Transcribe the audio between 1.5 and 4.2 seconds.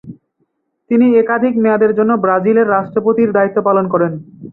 মেয়াদের জন্য ব্রাজিলের রাষ্ট্রপতির দায়িত্ব পালন করেন।